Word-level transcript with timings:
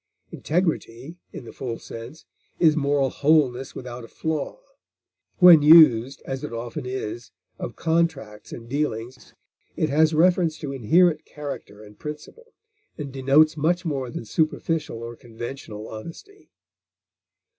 Integrity, 0.31 1.17
in 1.31 1.45
the 1.45 1.53
full 1.53 1.77
sense, 1.77 2.25
is 2.57 2.75
moral 2.75 3.11
wholeness 3.11 3.75
without 3.75 4.03
a 4.03 4.07
flaw; 4.07 4.59
when 5.37 5.61
used, 5.61 6.23
as 6.25 6.43
it 6.43 6.51
often 6.51 6.87
is, 6.87 7.29
of 7.59 7.75
contracts 7.75 8.51
and 8.51 8.67
dealings, 8.67 9.35
it 9.75 9.89
has 9.91 10.15
reference 10.15 10.57
to 10.57 10.71
inherent 10.71 11.23
character 11.23 11.83
and 11.83 11.99
principle, 11.99 12.53
and 12.97 13.13
denotes 13.13 13.55
much 13.55 13.85
more 13.85 14.09
than 14.09 14.25
superficial 14.25 15.03
or 15.03 15.15
conventional 15.15 15.87
honesty. 15.87 16.49